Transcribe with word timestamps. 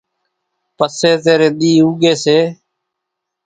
پسي 0.77 1.11
زيرين 1.23 1.53
ۮي 1.61 1.71
اُوڳي 1.83 2.13
سي 2.23 2.37